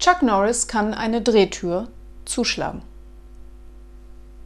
Chuck 0.00 0.22
Norris 0.22 0.66
kann 0.66 0.94
eine 0.94 1.20
Drehtür 1.20 1.88
zuschlagen. 2.24 2.80